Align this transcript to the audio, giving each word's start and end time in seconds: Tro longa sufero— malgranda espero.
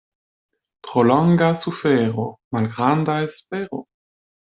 Tro 0.87 1.03
longa 1.09 1.51
sufero— 1.65 2.27
malgranda 2.57 3.23
espero. 3.31 3.87